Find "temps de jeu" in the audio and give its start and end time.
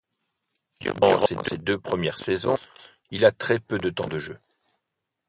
3.91-4.39